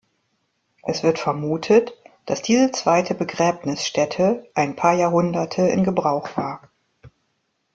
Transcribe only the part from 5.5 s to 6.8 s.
in Gebrauch war.